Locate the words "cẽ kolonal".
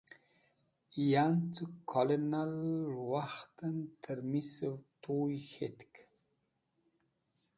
1.53-2.55